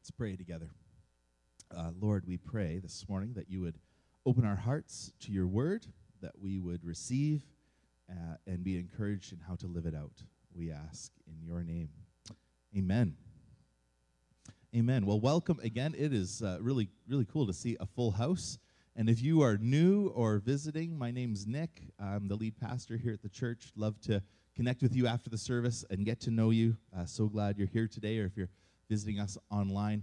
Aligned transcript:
Let's 0.00 0.10
pray 0.10 0.34
together. 0.34 0.70
Uh, 1.76 1.90
Lord, 2.00 2.24
we 2.26 2.38
pray 2.38 2.78
this 2.78 3.04
morning 3.06 3.34
that 3.34 3.50
you 3.50 3.60
would 3.60 3.78
open 4.24 4.46
our 4.46 4.56
hearts 4.56 5.12
to 5.20 5.30
your 5.30 5.46
word, 5.46 5.84
that 6.22 6.32
we 6.40 6.58
would 6.58 6.82
receive 6.82 7.42
uh, 8.10 8.36
and 8.46 8.64
be 8.64 8.78
encouraged 8.78 9.34
in 9.34 9.40
how 9.46 9.56
to 9.56 9.66
live 9.66 9.84
it 9.84 9.94
out. 9.94 10.22
We 10.54 10.70
ask 10.70 11.12
in 11.26 11.46
your 11.46 11.62
name. 11.62 11.90
Amen. 12.74 13.14
Amen. 14.74 15.04
Well, 15.04 15.20
welcome 15.20 15.60
again. 15.62 15.94
It 15.98 16.14
is 16.14 16.40
uh, 16.40 16.56
really, 16.62 16.88
really 17.06 17.26
cool 17.30 17.46
to 17.46 17.52
see 17.52 17.76
a 17.78 17.84
full 17.84 18.12
house. 18.12 18.56
And 18.96 19.10
if 19.10 19.20
you 19.20 19.42
are 19.42 19.58
new 19.58 20.06
or 20.14 20.38
visiting, 20.38 20.96
my 20.96 21.10
name's 21.10 21.46
Nick. 21.46 21.82
I'm 21.98 22.26
the 22.26 22.36
lead 22.36 22.58
pastor 22.58 22.96
here 22.96 23.12
at 23.12 23.20
the 23.20 23.28
church. 23.28 23.70
Love 23.76 24.00
to 24.06 24.22
connect 24.56 24.80
with 24.80 24.96
you 24.96 25.06
after 25.06 25.28
the 25.28 25.36
service 25.36 25.84
and 25.90 26.06
get 26.06 26.20
to 26.20 26.30
know 26.30 26.48
you. 26.48 26.78
Uh, 26.98 27.04
so 27.04 27.26
glad 27.26 27.58
you're 27.58 27.66
here 27.66 27.86
today, 27.86 28.18
or 28.18 28.24
if 28.24 28.34
you're 28.34 28.48
visiting 28.90 29.20
us 29.20 29.38
online, 29.52 30.02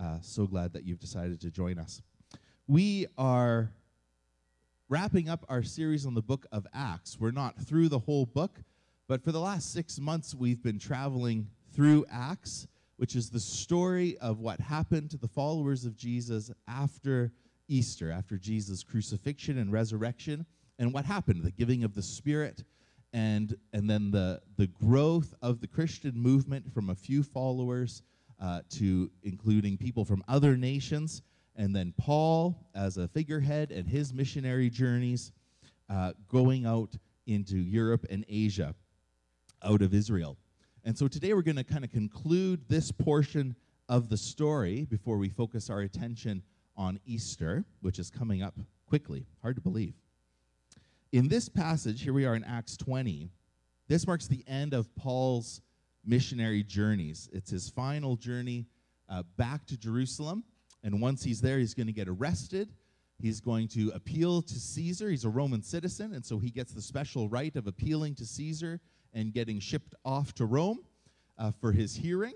uh, 0.00 0.16
so 0.22 0.46
glad 0.46 0.72
that 0.72 0.84
you've 0.84 1.00
decided 1.00 1.40
to 1.40 1.50
join 1.50 1.76
us. 1.76 2.00
We 2.68 3.08
are 3.18 3.72
wrapping 4.88 5.28
up 5.28 5.44
our 5.48 5.64
series 5.64 6.06
on 6.06 6.14
the 6.14 6.22
book 6.22 6.46
of 6.52 6.64
Acts. 6.72 7.18
We're 7.18 7.32
not 7.32 7.60
through 7.60 7.88
the 7.88 7.98
whole 7.98 8.26
book, 8.26 8.60
but 9.08 9.24
for 9.24 9.32
the 9.32 9.40
last 9.40 9.72
six 9.72 9.98
months, 9.98 10.36
we've 10.36 10.62
been 10.62 10.78
traveling 10.78 11.48
through 11.74 12.06
Acts, 12.12 12.68
which 12.96 13.16
is 13.16 13.28
the 13.28 13.40
story 13.40 14.16
of 14.18 14.38
what 14.38 14.60
happened 14.60 15.10
to 15.10 15.16
the 15.16 15.26
followers 15.26 15.84
of 15.84 15.96
Jesus 15.96 16.48
after 16.68 17.32
Easter, 17.66 18.12
after 18.12 18.38
Jesus' 18.38 18.84
crucifixion 18.84 19.58
and 19.58 19.72
resurrection, 19.72 20.46
and 20.78 20.94
what 20.94 21.04
happened, 21.04 21.42
the 21.42 21.50
giving 21.50 21.82
of 21.82 21.92
the 21.92 22.02
Spirit, 22.02 22.62
and, 23.12 23.56
and 23.72 23.90
then 23.90 24.12
the, 24.12 24.40
the 24.56 24.68
growth 24.68 25.34
of 25.42 25.60
the 25.60 25.66
Christian 25.66 26.12
movement 26.14 26.72
from 26.72 26.88
a 26.88 26.94
few 26.94 27.24
followers 27.24 28.04
uh, 28.40 28.60
to 28.70 29.10
including 29.22 29.76
people 29.76 30.04
from 30.04 30.22
other 30.28 30.56
nations, 30.56 31.22
and 31.56 31.74
then 31.74 31.92
Paul 31.98 32.68
as 32.74 32.96
a 32.96 33.08
figurehead 33.08 33.72
and 33.72 33.86
his 33.88 34.12
missionary 34.14 34.70
journeys 34.70 35.32
uh, 35.90 36.12
going 36.28 36.66
out 36.66 36.96
into 37.26 37.56
Europe 37.56 38.06
and 38.10 38.24
Asia 38.28 38.74
out 39.62 39.82
of 39.82 39.92
Israel. 39.92 40.36
And 40.84 40.96
so 40.96 41.08
today 41.08 41.34
we're 41.34 41.42
going 41.42 41.56
to 41.56 41.64
kind 41.64 41.84
of 41.84 41.90
conclude 41.90 42.68
this 42.68 42.92
portion 42.92 43.56
of 43.88 44.08
the 44.08 44.16
story 44.16 44.84
before 44.84 45.18
we 45.18 45.28
focus 45.28 45.68
our 45.68 45.80
attention 45.80 46.42
on 46.76 47.00
Easter, 47.04 47.64
which 47.80 47.98
is 47.98 48.10
coming 48.10 48.42
up 48.42 48.54
quickly. 48.86 49.26
Hard 49.42 49.56
to 49.56 49.62
believe. 49.62 49.94
In 51.12 51.28
this 51.28 51.48
passage, 51.48 52.02
here 52.02 52.12
we 52.12 52.24
are 52.26 52.36
in 52.36 52.44
Acts 52.44 52.76
20, 52.76 53.30
this 53.88 54.06
marks 54.06 54.28
the 54.28 54.44
end 54.46 54.74
of 54.74 54.94
Paul's 54.94 55.62
missionary 56.08 56.62
journeys. 56.62 57.28
It's 57.32 57.50
his 57.50 57.68
final 57.68 58.16
journey 58.16 58.66
uh, 59.08 59.22
back 59.36 59.66
to 59.66 59.76
Jerusalem. 59.76 60.42
And 60.82 61.00
once 61.00 61.22
he's 61.22 61.40
there, 61.40 61.58
he's 61.58 61.74
going 61.74 61.86
to 61.86 61.92
get 61.92 62.08
arrested. 62.08 62.72
He's 63.20 63.40
going 63.40 63.68
to 63.68 63.90
appeal 63.94 64.42
to 64.42 64.54
Caesar. 64.54 65.10
He's 65.10 65.24
a 65.24 65.28
Roman 65.28 65.60
citizen, 65.62 66.14
and 66.14 66.24
so 66.24 66.38
he 66.38 66.50
gets 66.50 66.72
the 66.72 66.80
special 66.80 67.28
right 67.28 67.54
of 67.56 67.66
appealing 67.66 68.14
to 68.16 68.24
Caesar 68.24 68.80
and 69.12 69.32
getting 69.32 69.58
shipped 69.58 69.94
off 70.04 70.32
to 70.34 70.46
Rome 70.46 70.78
uh, 71.36 71.50
for 71.60 71.72
his 71.72 71.96
hearing. 71.96 72.34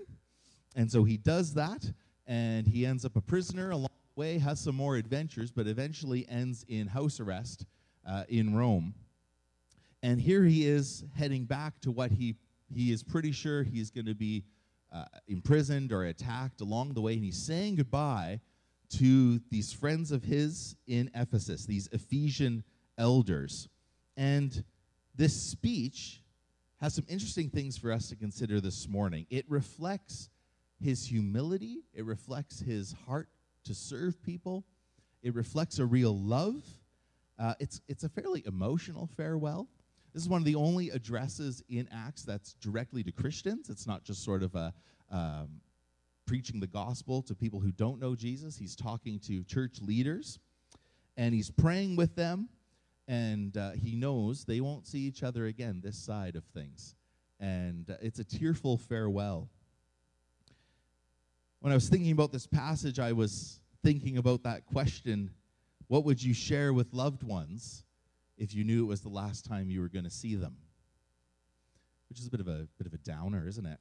And 0.75 0.91
so 0.91 1.05
he 1.05 1.15
does 1.15 1.53
that, 1.53 1.89
and 2.27 2.67
he 2.67 2.85
ends 2.85 3.05
up 3.05 3.15
a 3.15 3.21
prisoner 3.21 3.71
along 3.71 3.89
the 4.15 4.19
way, 4.19 4.37
has 4.39 4.59
some 4.59 4.75
more 4.75 4.97
adventures, 4.97 5.51
but 5.51 5.67
eventually 5.67 6.27
ends 6.27 6.65
in 6.67 6.87
house 6.87 7.21
arrest 7.21 7.65
uh, 8.05 8.25
in 8.27 8.53
Rome. 8.53 8.93
And 10.01 10.19
here 10.19 10.43
he 10.43 10.67
is 10.67 11.05
heading 11.15 11.45
back 11.45 11.79
to 11.81 11.91
what 11.91 12.11
he, 12.11 12.35
he 12.73 12.91
is 12.91 13.03
pretty 13.03 13.31
sure 13.31 13.63
he's 13.63 13.89
going 13.89 14.05
to 14.05 14.15
be 14.15 14.43
uh, 14.91 15.05
imprisoned 15.27 15.91
or 15.91 16.05
attacked 16.05 16.61
along 16.61 16.93
the 16.93 17.01
way. 17.01 17.13
And 17.13 17.23
he's 17.23 17.41
saying 17.41 17.75
goodbye 17.75 18.39
to 18.97 19.39
these 19.49 19.73
friends 19.73 20.11
of 20.11 20.23
his 20.23 20.75
in 20.87 21.09
Ephesus, 21.15 21.65
these 21.65 21.87
Ephesian 21.91 22.63
elders. 22.97 23.67
And 24.15 24.63
this 25.15 25.33
speech 25.33 26.21
has 26.79 26.93
some 26.93 27.05
interesting 27.07 27.49
things 27.49 27.77
for 27.77 27.91
us 27.91 28.09
to 28.09 28.15
consider 28.15 28.61
this 28.61 28.87
morning. 28.87 29.25
It 29.29 29.45
reflects 29.49 30.29
his 30.79 31.05
humility, 31.05 31.83
it 31.93 32.05
reflects 32.05 32.59
his 32.59 32.93
heart 33.07 33.29
to 33.63 33.73
serve 33.73 34.21
people, 34.21 34.65
it 35.21 35.33
reflects 35.33 35.79
a 35.79 35.85
real 35.85 36.17
love. 36.17 36.61
Uh, 37.39 37.53
it's, 37.59 37.81
it's 37.87 38.03
a 38.03 38.09
fairly 38.09 38.43
emotional 38.45 39.09
farewell. 39.17 39.67
This 40.13 40.21
is 40.21 40.29
one 40.29 40.41
of 40.41 40.45
the 40.45 40.55
only 40.55 40.91
addresses 40.91 41.63
in 41.69 41.87
Acts 41.91 42.21
that's 42.21 42.53
directly 42.53 43.03
to 43.03 43.11
Christians. 43.11 43.69
It's 43.69 43.87
not 43.87 44.03
just 44.03 44.23
sort 44.23 44.43
of 44.43 44.53
a 44.53 44.73
um, 45.09 45.49
preaching 46.27 46.59
the 46.59 46.67
gospel 46.67 47.23
to 47.23 47.33
people 47.33 47.59
who 47.59 47.71
don't 47.71 47.99
know 47.99 48.15
Jesus. 48.15 48.55
He's 48.55 48.75
talking 48.75 49.19
to 49.21 49.43
church 49.43 49.81
leaders, 49.81 50.37
and 51.17 51.33
he's 51.33 51.49
praying 51.49 51.95
with 51.95 52.15
them, 52.15 52.47
and 53.07 53.57
uh, 53.57 53.71
he 53.71 53.95
knows 53.95 54.45
they 54.45 54.61
won't 54.61 54.85
see 54.85 54.99
each 54.99 55.23
other 55.23 55.47
again 55.47 55.81
this 55.83 55.97
side 55.97 56.35
of 56.35 56.43
things. 56.45 56.95
And 57.39 57.89
uh, 57.89 57.95
it's 57.99 58.19
a 58.19 58.23
tearful 58.23 58.77
farewell. 58.77 59.49
When 61.59 61.71
I 61.71 61.75
was 61.75 61.89
thinking 61.89 62.11
about 62.11 62.31
this 62.31 62.45
passage, 62.45 62.99
I 62.99 63.13
was 63.13 63.59
thinking 63.83 64.17
about 64.17 64.43
that 64.43 64.65
question 64.65 65.31
what 65.87 66.05
would 66.05 66.23
you 66.23 66.33
share 66.33 66.73
with 66.73 66.93
loved 66.93 67.23
ones 67.23 67.83
if 68.43 68.53
you 68.53 68.65
knew 68.65 68.83
it 68.83 68.87
was 68.87 68.99
the 68.99 69.09
last 69.09 69.45
time 69.45 69.69
you 69.69 69.79
were 69.79 69.87
going 69.87 70.03
to 70.03 70.11
see 70.11 70.35
them? 70.35 70.57
Which 72.09 72.19
is 72.19 72.27
a 72.27 72.29
bit 72.29 72.41
of 72.41 72.47
a 72.49 72.67
bit 72.77 72.85
of 72.85 72.93
a 72.93 72.97
downer, 72.97 73.47
isn't 73.47 73.65
it? 73.65 73.79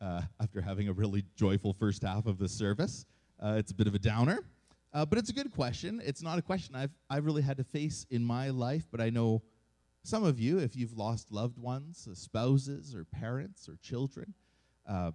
Uh, 0.00 0.22
after 0.40 0.62
having 0.62 0.88
a 0.88 0.92
really 0.94 1.24
joyful 1.36 1.74
first 1.74 2.02
half 2.02 2.24
of 2.24 2.38
the 2.38 2.48
service, 2.48 3.04
uh, 3.38 3.56
it's 3.58 3.70
a 3.70 3.74
bit 3.74 3.86
of 3.86 3.94
a 3.94 3.98
downer. 3.98 4.38
Uh, 4.94 5.04
but 5.04 5.18
it's 5.18 5.28
a 5.28 5.32
good 5.34 5.52
question. 5.52 6.00
It's 6.02 6.22
not 6.22 6.38
a 6.38 6.42
question 6.42 6.74
I've 6.74 6.90
I've 7.10 7.26
really 7.26 7.42
had 7.42 7.58
to 7.58 7.64
face 7.64 8.06
in 8.08 8.24
my 8.24 8.48
life, 8.48 8.86
but 8.90 9.02
I 9.02 9.10
know 9.10 9.42
some 10.04 10.24
of 10.24 10.40
you, 10.40 10.58
if 10.58 10.74
you've 10.74 10.96
lost 10.96 11.30
loved 11.30 11.58
ones, 11.58 12.08
uh, 12.10 12.14
spouses 12.14 12.94
or 12.94 13.04
parents 13.04 13.68
or 13.68 13.76
children, 13.82 14.32
uh, 14.88 15.10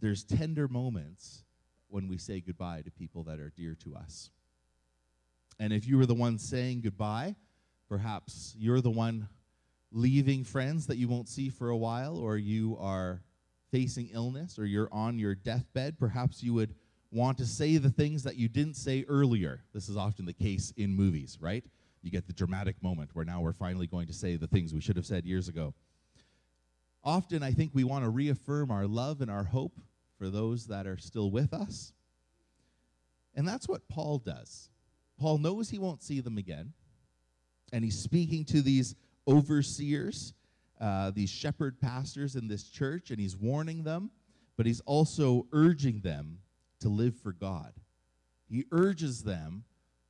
there's 0.00 0.24
tender 0.24 0.68
moments 0.68 1.44
when 1.88 2.08
we 2.08 2.16
say 2.16 2.40
goodbye 2.40 2.80
to 2.80 2.90
people 2.90 3.24
that 3.24 3.38
are 3.38 3.52
dear 3.54 3.76
to 3.84 3.94
us. 3.94 4.30
And 5.60 5.70
if 5.70 5.86
you 5.86 5.98
were 5.98 6.06
the 6.06 6.14
one 6.14 6.38
saying 6.38 6.80
goodbye, 6.80 7.36
perhaps 7.92 8.54
you're 8.58 8.80
the 8.80 8.90
one 8.90 9.28
leaving 9.90 10.44
friends 10.44 10.86
that 10.86 10.96
you 10.96 11.08
won't 11.08 11.28
see 11.28 11.50
for 11.50 11.68
a 11.68 11.76
while, 11.76 12.16
or 12.16 12.38
you 12.38 12.74
are 12.80 13.20
facing 13.70 14.08
illness, 14.14 14.58
or 14.58 14.64
you're 14.64 14.88
on 14.90 15.18
your 15.18 15.34
deathbed, 15.34 15.98
perhaps 15.98 16.42
you 16.42 16.54
would 16.54 16.74
want 17.10 17.36
to 17.36 17.44
say 17.44 17.76
the 17.76 17.90
things 17.90 18.22
that 18.22 18.36
you 18.36 18.48
didn't 18.48 18.76
say 18.76 19.04
earlier. 19.08 19.60
This 19.74 19.90
is 19.90 19.98
often 19.98 20.24
the 20.24 20.32
case 20.32 20.72
in 20.78 20.96
movies, 20.96 21.36
right? 21.38 21.62
You 22.00 22.10
get 22.10 22.26
the 22.26 22.32
dramatic 22.32 22.82
moment 22.82 23.10
where 23.12 23.26
now 23.26 23.42
we're 23.42 23.52
finally 23.52 23.86
going 23.86 24.06
to 24.06 24.14
say 24.14 24.36
the 24.36 24.46
things 24.46 24.72
we 24.72 24.80
should 24.80 24.96
have 24.96 25.04
said 25.04 25.26
years 25.26 25.48
ago. 25.48 25.74
Often, 27.04 27.42
I 27.42 27.50
think 27.50 27.72
we 27.74 27.84
want 27.84 28.04
to 28.04 28.10
reaffirm 28.10 28.70
our 28.70 28.86
love 28.86 29.20
and 29.20 29.30
our 29.30 29.44
hope 29.44 29.78
for 30.16 30.30
those 30.30 30.68
that 30.68 30.86
are 30.86 30.96
still 30.96 31.30
with 31.30 31.52
us. 31.52 31.92
And 33.34 33.46
that's 33.46 33.68
what 33.68 33.86
Paul 33.90 34.16
does. 34.16 34.70
Paul 35.18 35.36
knows 35.36 35.68
he 35.68 35.78
won't 35.78 36.02
see 36.02 36.20
them 36.20 36.38
again, 36.38 36.72
and 37.72 37.84
he's 37.84 37.98
speaking 37.98 38.44
to 38.46 38.62
these 38.62 38.94
overseers, 39.26 40.34
uh, 40.80 41.10
these 41.10 41.30
shepherd 41.30 41.80
pastors 41.80 42.36
in 42.36 42.48
this 42.48 42.64
church, 42.64 43.10
and 43.10 43.18
he's 43.18 43.36
warning 43.36 43.82
them, 43.82 44.10
but 44.56 44.66
he's 44.66 44.80
also 44.80 45.46
urging 45.52 46.00
them 46.00 46.38
to 46.80 46.88
live 46.88 47.16
for 47.16 47.32
God. 47.32 47.72
He 48.48 48.66
urges 48.70 49.22
them 49.22 49.64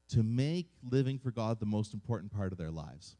to 0.09 0.23
make 0.23 0.69
living 0.91 1.19
for 1.19 1.31
God 1.31 1.61
the 1.61 1.67
most 1.67 1.95
important 1.95 2.33
part 2.33 2.53
of 2.53 2.59
their 2.59 2.71
lives. 2.71 3.17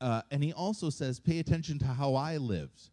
Uh, 0.00 0.22
and 0.30 0.42
he 0.42 0.52
also 0.52 0.90
says, 0.90 1.20
pay 1.20 1.38
attention 1.38 1.78
to 1.78 1.86
how 1.86 2.14
I 2.14 2.38
lived, 2.38 2.90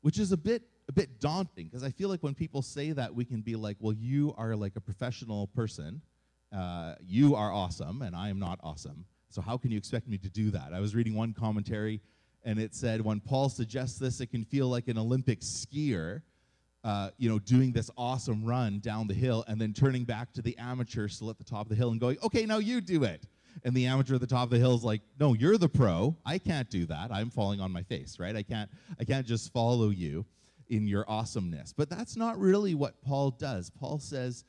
which 0.00 0.18
is 0.18 0.32
a 0.32 0.36
bit 0.36 0.62
a 0.88 0.92
bit 0.92 1.20
daunting 1.20 1.66
because 1.66 1.84
I 1.84 1.90
feel 1.90 2.08
like 2.08 2.20
when 2.20 2.34
people 2.34 2.62
say 2.62 2.90
that, 2.90 3.14
we 3.14 3.24
can 3.24 3.42
be 3.42 3.54
like, 3.54 3.76
well, 3.78 3.92
you 3.92 4.34
are 4.36 4.56
like 4.56 4.74
a 4.74 4.80
professional 4.80 5.46
person. 5.46 6.02
Uh, 6.52 6.94
you 7.06 7.36
are 7.36 7.52
awesome, 7.52 8.02
and 8.02 8.16
I 8.16 8.28
am 8.28 8.38
not 8.38 8.58
awesome. 8.62 9.04
So 9.28 9.40
how 9.40 9.56
can 9.56 9.70
you 9.70 9.78
expect 9.78 10.08
me 10.08 10.18
to 10.18 10.28
do 10.28 10.50
that? 10.50 10.72
I 10.72 10.80
was 10.80 10.94
reading 10.94 11.14
one 11.14 11.32
commentary, 11.32 12.00
and 12.44 12.58
it 12.58 12.74
said 12.74 13.00
when 13.00 13.20
Paul 13.20 13.48
suggests 13.48 13.98
this, 13.98 14.20
it 14.20 14.26
can 14.26 14.44
feel 14.44 14.68
like 14.68 14.88
an 14.88 14.98
Olympic 14.98 15.40
skier, 15.40 16.22
uh, 16.82 17.10
you 17.18 17.28
know, 17.28 17.38
doing 17.38 17.72
this 17.72 17.90
awesome 17.96 18.44
run 18.44 18.80
down 18.80 19.06
the 19.06 19.14
hill, 19.14 19.44
and 19.46 19.60
then 19.60 19.72
turning 19.72 20.04
back 20.04 20.32
to 20.32 20.42
the 20.42 20.56
amateur 20.58 21.06
still 21.06 21.30
at 21.30 21.38
the 21.38 21.44
top 21.44 21.66
of 21.66 21.68
the 21.68 21.76
hill 21.76 21.90
and 21.90 22.00
going, 22.00 22.16
"Okay, 22.22 22.46
now 22.46 22.58
you 22.58 22.80
do 22.80 23.04
it." 23.04 23.26
And 23.62 23.74
the 23.74 23.86
amateur 23.86 24.14
at 24.14 24.20
the 24.20 24.26
top 24.26 24.44
of 24.44 24.50
the 24.50 24.58
hill 24.58 24.74
is 24.74 24.82
like, 24.82 25.02
"No, 25.20 25.34
you're 25.34 25.58
the 25.58 25.68
pro. 25.68 26.16
I 26.24 26.38
can't 26.38 26.68
do 26.70 26.86
that. 26.86 27.12
I'm 27.12 27.30
falling 27.30 27.60
on 27.60 27.70
my 27.70 27.82
face, 27.82 28.18
right? 28.18 28.34
I 28.34 28.42
can't. 28.42 28.70
I 28.98 29.04
can't 29.04 29.26
just 29.26 29.52
follow 29.52 29.90
you." 29.90 30.26
in 30.70 30.86
your 30.86 31.04
awesomeness. 31.10 31.74
But 31.76 31.90
that's 31.90 32.16
not 32.16 32.38
really 32.38 32.74
what 32.74 33.02
Paul 33.02 33.32
does. 33.32 33.70
Paul 33.70 33.98
says, 33.98 34.44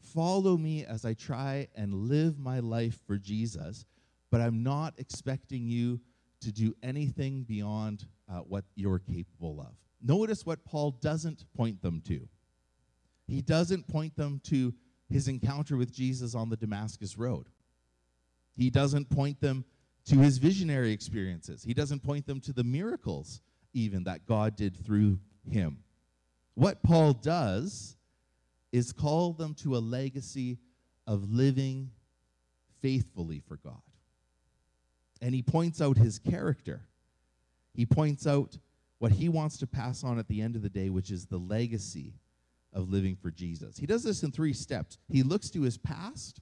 Follow 0.00 0.56
me 0.56 0.84
as 0.84 1.04
I 1.04 1.14
try 1.14 1.68
and 1.74 1.92
live 1.92 2.38
my 2.38 2.60
life 2.60 2.98
for 3.06 3.18
Jesus, 3.18 3.84
but 4.30 4.40
I'm 4.40 4.62
not 4.62 4.94
expecting 4.98 5.66
you 5.66 6.00
to 6.40 6.52
do 6.52 6.74
anything 6.82 7.42
beyond 7.42 8.06
uh, 8.30 8.38
what 8.38 8.64
you're 8.74 9.00
capable 9.00 9.60
of. 9.60 9.74
Notice 10.00 10.46
what 10.46 10.64
Paul 10.64 10.92
doesn't 10.92 11.44
point 11.56 11.82
them 11.82 12.00
to. 12.06 12.28
He 13.26 13.42
doesn't 13.42 13.88
point 13.88 14.16
them 14.16 14.40
to 14.44 14.72
his 15.10 15.28
encounter 15.28 15.76
with 15.76 15.92
Jesus 15.92 16.34
on 16.34 16.48
the 16.48 16.56
Damascus 16.56 17.18
Road. 17.18 17.48
He 18.56 18.70
doesn't 18.70 19.10
point 19.10 19.40
them 19.40 19.64
to 20.06 20.16
his 20.16 20.38
visionary 20.38 20.92
experiences. 20.92 21.62
He 21.62 21.74
doesn't 21.74 22.02
point 22.02 22.26
them 22.26 22.40
to 22.40 22.52
the 22.52 22.64
miracles, 22.64 23.40
even 23.74 24.04
that 24.04 24.26
God 24.26 24.56
did 24.56 24.76
through 24.84 25.18
him. 25.50 25.78
What 26.54 26.82
Paul 26.82 27.12
does 27.12 27.96
is 28.72 28.92
call 28.92 29.32
them 29.32 29.54
to 29.54 29.76
a 29.76 29.78
legacy 29.78 30.58
of 31.06 31.30
living 31.30 31.90
faithfully 32.80 33.40
for 33.46 33.56
God. 33.56 33.80
And 35.20 35.34
he 35.34 35.42
points 35.42 35.80
out 35.80 35.96
his 35.96 36.18
character. 36.18 36.82
He 37.74 37.86
points 37.86 38.26
out 38.26 38.58
what 38.98 39.12
he 39.12 39.28
wants 39.28 39.58
to 39.58 39.66
pass 39.66 40.04
on 40.04 40.18
at 40.18 40.28
the 40.28 40.40
end 40.40 40.56
of 40.56 40.62
the 40.62 40.68
day, 40.68 40.90
which 40.90 41.10
is 41.10 41.26
the 41.26 41.38
legacy 41.38 42.14
of 42.72 42.90
living 42.90 43.16
for 43.16 43.30
Jesus. 43.30 43.78
He 43.78 43.86
does 43.86 44.02
this 44.02 44.22
in 44.22 44.30
three 44.30 44.52
steps. 44.52 44.98
He 45.08 45.22
looks 45.22 45.50
to 45.50 45.62
his 45.62 45.78
past, 45.78 46.40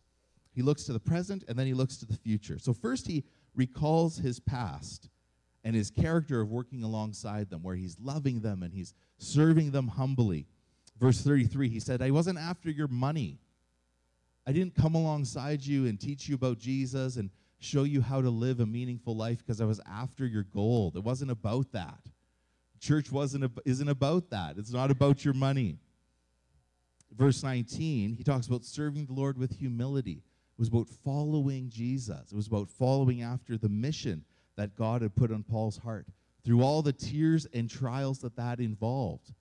he 0.52 0.62
looks 0.62 0.84
to 0.84 0.93
the 0.93 1.00
present, 1.00 1.44
and 1.49 1.58
then 1.58 1.67
he 1.67 1.75
looks 1.75 1.99
to 1.99 2.06
the 2.06 2.17
future. 2.17 2.58
So, 2.58 2.72
first, 2.72 3.06
he 3.06 3.25
recalls 3.55 4.19
his 4.19 4.40
past 4.40 5.08
and 5.64 5.75
his 5.75 5.90
character 5.90 6.40
of 6.40 6.50
working 6.50 6.82
alongside 6.82 7.50
them, 7.50 7.62
where 7.62 7.76
he's 7.76 7.99
loving 8.00 8.40
them 8.40 8.62
and 8.62 8.72
he's 8.72 8.94
serving 9.19 9.70
them 9.70 9.88
humbly. 9.88 10.46
Verse 10.98 11.20
33, 11.20 11.69
he 11.69 11.81
said, 11.81 12.00
I 12.00 12.10
wasn't 12.10 12.38
after 12.38 12.70
your 12.70 12.88
money. 12.88 13.38
I 14.46 14.52
didn't 14.52 14.75
come 14.75 14.94
alongside 14.94 15.64
you 15.64 15.87
and 15.87 16.00
teach 16.00 16.28
you 16.28 16.34
about 16.34 16.58
Jesus 16.58 17.16
and 17.16 17.31
show 17.58 17.82
you 17.82 18.00
how 18.00 18.22
to 18.22 18.31
live 18.31 18.60
a 18.60 18.66
meaningful 18.66 19.16
life 19.16 19.38
because 19.38 19.60
I 19.60 19.64
was 19.64 19.81
after 19.90 20.26
your 20.26 20.44
gold. 20.44 20.96
It 20.96 21.02
wasn't 21.02 21.31
about 21.31 21.72
that. 21.72 21.98
Church 22.81 23.10
wasn't 23.10 23.50
isn't 23.64 23.88
about 23.88 24.31
that. 24.31 24.56
It's 24.58 24.72
not 24.72 24.90
about 24.90 25.25
your 25.25 25.34
money. 25.34 25.78
Verse 27.16 27.43
19, 27.43 28.12
he 28.12 28.22
talks 28.22 28.46
about 28.46 28.64
serving 28.64 29.06
the 29.06 29.14
Lord 29.14 29.38
with 29.38 29.58
humility. 29.58 30.22
It 30.56 30.58
was 30.58 30.69
about 30.69 30.88
following 30.88 31.70
Jesus. 31.70 32.31
It 32.31 32.37
was 32.37 32.46
about 32.46 32.69
following 32.69 33.22
after 33.22 33.56
the 33.56 33.69
mission 33.69 34.25
that 34.56 34.76
God 34.76 35.02
had 35.02 35.16
put 35.16 35.32
on 35.32 35.43
Paul's 35.43 35.78
heart 35.78 36.06
through 36.44 36.62
all 36.62 36.82
the 36.82 36.93
tears 36.93 37.46
and 37.52 37.69
trials 37.69 38.20
that 38.20 38.37
that 38.37 38.60
involved. 38.60 39.32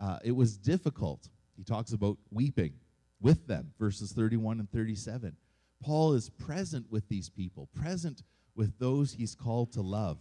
Uh, 0.00 0.18
it 0.24 0.32
was 0.32 0.56
difficult. 0.56 1.28
He 1.56 1.64
talks 1.64 1.92
about 1.92 2.18
weeping 2.30 2.74
with 3.20 3.46
them, 3.46 3.72
verses 3.78 4.12
31 4.12 4.60
and 4.60 4.70
37. 4.70 5.36
Paul 5.82 6.14
is 6.14 6.30
present 6.30 6.86
with 6.90 7.08
these 7.08 7.28
people, 7.28 7.68
present 7.74 8.22
with 8.54 8.78
those 8.78 9.12
he's 9.12 9.34
called 9.34 9.72
to 9.72 9.82
love. 9.82 10.18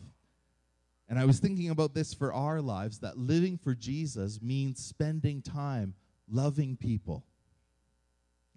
And 1.08 1.20
I 1.20 1.26
was 1.26 1.40
thinking 1.40 1.70
about 1.70 1.94
this 1.94 2.14
for 2.14 2.34
our 2.34 2.62
lives 2.62 3.00
that 3.00 3.18
living 3.18 3.58
for 3.58 3.76
Jesus 3.76 4.42
means 4.42 4.84
spending 4.84 5.42
time 5.42 5.94
loving 6.28 6.76
people, 6.76 7.26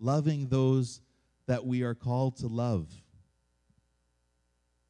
loving 0.00 0.48
those 0.48 1.00
that 1.46 1.64
we 1.64 1.82
are 1.82 1.94
called 1.94 2.36
to 2.38 2.46
love. 2.46 2.88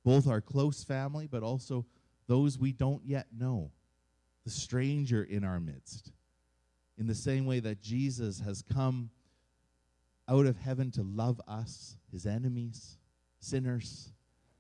Both 0.05 0.29
our 0.29 0.41
close 0.41 0.85
family, 0.85 1.27
but 1.27 1.43
also 1.43 1.85
those 2.29 2.59
we 2.59 2.73
don't 2.73 3.05
yet 3.05 3.27
know, 3.37 3.73
the 4.45 4.51
stranger 4.51 5.25
in 5.25 5.45
our 5.45 5.59
midst. 5.59 6.13
In 6.99 7.07
the 7.07 7.15
same 7.15 7.47
way 7.47 7.61
that 7.61 7.81
Jesus 7.81 8.41
has 8.41 8.63
come 8.63 9.11
out 10.29 10.47
of 10.47 10.59
heaven 10.59 10.91
to 10.93 11.03
love 11.03 11.41
us, 11.47 11.97
his 12.11 12.27
enemies, 12.27 12.99
sinners, 13.39 14.13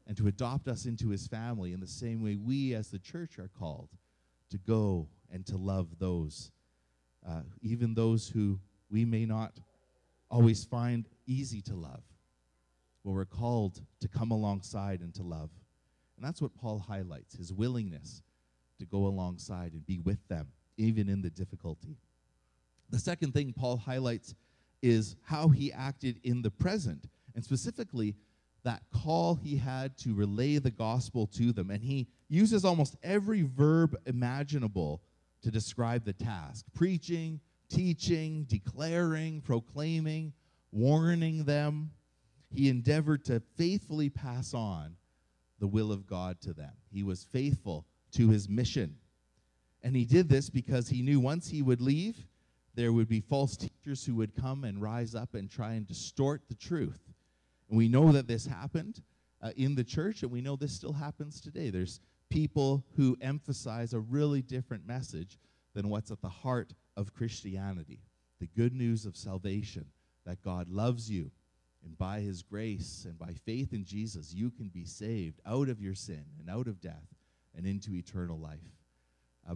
and 0.06 0.17
to 0.17 0.29
adopt 0.29 0.69
us 0.69 0.87
into 0.87 1.08
his 1.08 1.26
family 1.26 1.73
in 1.73 1.81
the 1.81 1.87
same 1.87 2.23
way 2.23 2.37
we 2.37 2.75
as 2.75 2.88
the 2.88 2.99
church 2.99 3.38
are 3.38 3.50
called 3.58 3.90
to 4.50 4.58
go 4.58 5.08
and 5.31 5.44
to 5.46 5.56
love 5.56 5.99
those, 5.99 6.50
uh, 7.29 7.43
even 7.61 7.93
those 7.93 8.29
who 8.29 8.58
we 8.90 9.05
may 9.05 9.26
not 9.26 9.52
always 10.31 10.64
find 10.64 11.06
easy 11.26 11.61
to 11.61 11.75
love. 11.75 12.02
Well, 13.05 13.14
we're 13.14 13.25
called 13.25 13.82
to 14.00 14.08
come 14.08 14.31
alongside 14.31 15.00
and 15.00 15.14
to 15.14 15.23
love. 15.23 15.50
And 16.17 16.25
that's 16.25 16.40
what 16.40 16.56
Paul 16.56 16.79
highlights 16.79 17.37
his 17.37 17.52
willingness 17.52 18.23
to 18.79 18.87
go 18.87 19.06
alongside 19.06 19.73
and 19.73 19.85
be 19.87 19.99
with 19.99 20.26
them, 20.29 20.49
even 20.76 21.08
in 21.08 21.20
the 21.20 21.31
difficulty. 21.31 21.99
The 22.90 22.99
second 22.99 23.32
thing 23.32 23.52
Paul 23.52 23.76
highlights 23.76 24.35
is 24.82 25.17
how 25.23 25.49
he 25.49 25.73
acted 25.73 26.20
in 26.23 26.43
the 26.43 26.50
present, 26.50 27.08
and 27.35 27.44
specifically 27.44 28.17
that 28.64 28.82
call 28.93 29.35
he 29.35 29.56
had 29.56 29.96
to 29.99 30.14
relay 30.14 30.58
the 30.58 30.70
gospel 30.70 31.26
to 31.26 31.52
them. 31.52 31.70
And 31.70 31.82
he 31.82 32.08
uses 32.29 32.64
almost 32.64 32.96
every 33.02 33.43
verb 33.43 33.96
imaginable 34.06 35.02
to 35.43 35.50
describe 35.50 36.05
the 36.05 36.12
task 36.12 36.64
preaching, 36.75 37.40
teaching, 37.69 38.44
declaring, 38.44 39.40
proclaiming, 39.40 40.32
warning 40.73 41.44
them. 41.44 41.90
He 42.50 42.69
endeavored 42.69 43.25
to 43.26 43.43
faithfully 43.56 44.08
pass 44.11 44.55
on 44.55 44.96
the 45.61 45.67
will 45.67 45.93
of 45.93 46.06
God 46.06 46.40
to 46.43 46.52
them. 46.52 46.73
He 46.90 47.02
was 47.02 47.25
faithful 47.25 47.87
to 48.12 48.31
his 48.31 48.49
mission. 48.49 48.96
And 49.82 49.94
he 49.94 50.05
did 50.05 50.29
this 50.29 50.50
because 50.50 50.88
he 50.88 51.02
knew 51.02 51.20
once 51.20 51.49
he 51.49 51.62
would 51.62 51.81
leave, 51.81 52.26
there 52.74 52.92
would 52.92 53.08
be 53.08 53.20
false 53.20 53.56
teachers 53.56 54.04
who 54.04 54.14
would 54.16 54.36
come 54.36 54.64
and 54.64 54.80
rise 54.80 55.14
up 55.14 55.34
and 55.34 55.50
try 55.50 55.72
and 55.72 55.86
distort 55.86 56.42
the 56.48 56.54
truth. 56.54 57.00
And 57.68 57.76
we 57.76 57.88
know 57.88 58.12
that 58.12 58.28
this 58.28 58.46
happened 58.46 59.02
uh, 59.42 59.50
in 59.56 59.74
the 59.74 59.84
church, 59.84 60.22
and 60.22 60.30
we 60.30 60.40
know 60.40 60.56
this 60.56 60.72
still 60.72 60.92
happens 60.92 61.40
today. 61.40 61.70
There's 61.70 62.00
people 62.30 62.84
who 62.96 63.16
emphasize 63.20 63.94
a 63.94 64.00
really 64.00 64.42
different 64.42 64.86
message 64.86 65.38
than 65.74 65.88
what's 65.88 66.10
at 66.10 66.20
the 66.20 66.28
heart 66.28 66.72
of 66.96 67.14
Christianity 67.14 68.00
the 68.40 68.46
good 68.46 68.72
news 68.72 69.04
of 69.04 69.16
salvation, 69.16 69.84
that 70.24 70.42
God 70.42 70.68
loves 70.68 71.10
you, 71.10 71.30
and 71.84 71.96
by 71.98 72.20
his 72.20 72.42
grace 72.42 73.04
and 73.08 73.18
by 73.18 73.32
faith 73.32 73.72
in 73.72 73.84
Jesus, 73.84 74.32
you 74.32 74.50
can 74.50 74.68
be 74.68 74.84
saved 74.84 75.40
out 75.46 75.68
of 75.68 75.80
your 75.80 75.94
sin 75.94 76.24
and 76.38 76.50
out 76.50 76.68
of 76.68 76.80
death 76.80 77.14
and 77.56 77.66
into 77.66 77.94
eternal 77.94 78.38
life. 78.38 78.77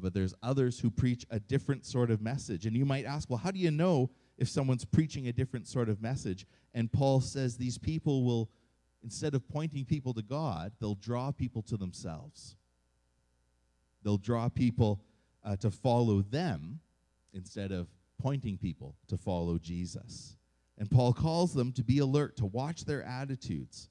But 0.02 0.14
there's 0.14 0.34
others 0.42 0.80
who 0.80 0.90
preach 0.90 1.24
a 1.30 1.38
different 1.38 1.86
sort 1.86 2.10
of 2.10 2.20
message. 2.20 2.66
And 2.66 2.76
you 2.76 2.84
might 2.84 3.06
ask, 3.06 3.30
well, 3.30 3.38
how 3.38 3.52
do 3.52 3.60
you 3.60 3.70
know 3.70 4.10
if 4.36 4.48
someone's 4.48 4.84
preaching 4.84 5.28
a 5.28 5.32
different 5.32 5.68
sort 5.68 5.88
of 5.88 6.02
message? 6.02 6.44
And 6.74 6.92
Paul 6.92 7.20
says 7.20 7.56
these 7.56 7.78
people 7.78 8.24
will, 8.24 8.50
instead 9.04 9.34
of 9.34 9.48
pointing 9.48 9.84
people 9.84 10.12
to 10.14 10.22
God, 10.22 10.72
they'll 10.80 10.96
draw 10.96 11.30
people 11.30 11.62
to 11.62 11.76
themselves. 11.76 12.56
They'll 14.02 14.18
draw 14.18 14.48
people 14.48 15.00
uh, 15.44 15.54
to 15.56 15.70
follow 15.70 16.22
them 16.22 16.80
instead 17.32 17.70
of 17.70 17.86
pointing 18.20 18.58
people 18.58 18.96
to 19.06 19.16
follow 19.16 19.56
Jesus. 19.58 20.36
And 20.78 20.90
Paul 20.90 21.12
calls 21.12 21.54
them 21.54 21.72
to 21.72 21.84
be 21.84 21.98
alert, 21.98 22.36
to 22.38 22.46
watch 22.46 22.84
their 22.84 23.04
attitudes. 23.04 23.88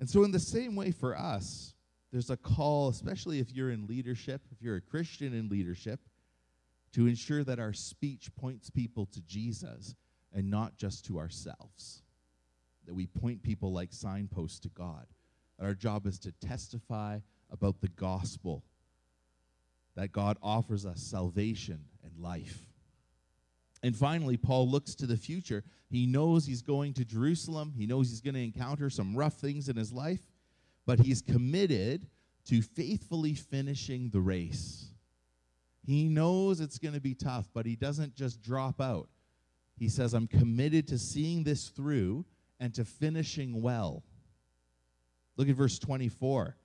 And 0.00 0.10
so, 0.10 0.24
in 0.24 0.32
the 0.32 0.40
same 0.40 0.74
way 0.74 0.90
for 0.90 1.16
us, 1.16 1.74
there's 2.14 2.30
a 2.30 2.36
call, 2.36 2.90
especially 2.90 3.40
if 3.40 3.50
you're 3.50 3.72
in 3.72 3.88
leadership, 3.88 4.40
if 4.52 4.62
you're 4.62 4.76
a 4.76 4.80
Christian 4.80 5.34
in 5.34 5.48
leadership, 5.48 5.98
to 6.92 7.08
ensure 7.08 7.42
that 7.42 7.58
our 7.58 7.72
speech 7.72 8.30
points 8.36 8.70
people 8.70 9.06
to 9.06 9.20
Jesus 9.22 9.96
and 10.32 10.48
not 10.48 10.76
just 10.76 11.04
to 11.06 11.18
ourselves. 11.18 12.02
That 12.86 12.94
we 12.94 13.06
point 13.06 13.42
people 13.42 13.72
like 13.72 13.92
signposts 13.92 14.60
to 14.60 14.68
God. 14.68 15.06
That 15.58 15.66
our 15.66 15.74
job 15.74 16.06
is 16.06 16.20
to 16.20 16.30
testify 16.30 17.18
about 17.50 17.80
the 17.80 17.88
gospel, 17.88 18.62
that 19.96 20.12
God 20.12 20.38
offers 20.40 20.86
us 20.86 21.02
salvation 21.02 21.80
and 22.04 22.16
life. 22.16 22.60
And 23.82 23.96
finally, 23.96 24.36
Paul 24.36 24.70
looks 24.70 24.94
to 24.96 25.06
the 25.06 25.16
future. 25.16 25.64
He 25.90 26.06
knows 26.06 26.46
he's 26.46 26.62
going 26.62 26.94
to 26.94 27.04
Jerusalem, 27.04 27.72
he 27.76 27.86
knows 27.86 28.08
he's 28.08 28.20
going 28.20 28.34
to 28.34 28.44
encounter 28.44 28.88
some 28.88 29.16
rough 29.16 29.34
things 29.34 29.68
in 29.68 29.74
his 29.74 29.92
life 29.92 30.20
but 30.86 31.00
he's 31.00 31.22
committed 31.22 32.06
to 32.46 32.62
faithfully 32.62 33.34
finishing 33.34 34.10
the 34.10 34.20
race. 34.20 34.86
He 35.86 36.08
knows 36.08 36.60
it's 36.60 36.78
going 36.78 36.94
to 36.94 37.00
be 37.00 37.14
tough, 37.14 37.48
but 37.52 37.66
he 37.66 37.76
doesn't 37.76 38.14
just 38.14 38.42
drop 38.42 38.80
out. 38.80 39.08
He 39.76 39.88
says, 39.88 40.14
I'm 40.14 40.26
committed 40.26 40.88
to 40.88 40.98
seeing 40.98 41.44
this 41.44 41.68
through 41.68 42.24
and 42.60 42.72
to 42.74 42.84
finishing 42.84 43.60
well. 43.60 44.02
Look 45.36 45.48
at 45.48 45.56
verse 45.56 45.78
24. 45.78 46.56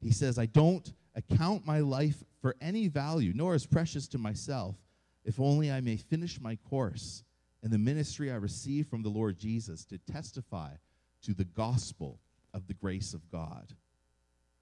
He 0.00 0.10
says, 0.10 0.38
I 0.38 0.46
don't 0.46 0.92
account 1.14 1.66
my 1.66 1.80
life 1.80 2.22
for 2.40 2.56
any 2.60 2.88
value, 2.88 3.32
nor 3.34 3.54
as 3.54 3.66
precious 3.66 4.08
to 4.08 4.18
myself, 4.18 4.76
if 5.24 5.38
only 5.38 5.70
I 5.70 5.80
may 5.80 5.96
finish 5.96 6.40
my 6.40 6.56
course 6.56 7.22
and 7.62 7.72
the 7.72 7.78
ministry 7.78 8.30
I 8.30 8.36
receive 8.36 8.86
from 8.86 9.02
the 9.02 9.08
Lord 9.08 9.38
Jesus 9.38 9.84
to 9.86 9.98
testify 9.98 10.70
to 11.22 11.32
the 11.32 11.44
gospel 11.44 12.20
of 12.54 12.66
the 12.66 12.74
grace 12.74 13.12
of 13.12 13.30
God. 13.30 13.74